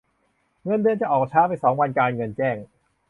[0.63, 2.57] เงินเดือนจะออกช้าไปสองวัน การเงินแจ้ง